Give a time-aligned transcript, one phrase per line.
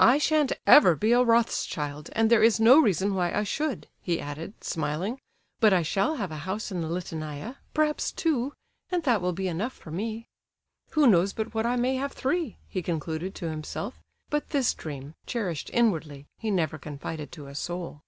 [0.00, 4.18] "I shan't ever be a Rothschild, and there is no reason why I should," he
[4.18, 5.18] added, smiling;
[5.60, 8.54] "but I shall have a house in the Liteynaya, perhaps two,
[8.88, 10.24] and that will be enough for me."
[10.92, 14.00] "Who knows but what I may have three!" he concluded to himself;
[14.30, 18.00] but this dream, cherished inwardly, he never confided to a soul.